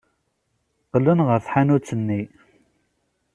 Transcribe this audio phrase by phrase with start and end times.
[0.85, 2.21] Qqlen ɣer tḥanut-nni.